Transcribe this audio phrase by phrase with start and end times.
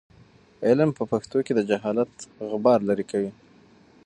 [0.67, 2.11] علم په پښتو کې د جهالت
[2.49, 3.31] غبار لیرې کوي.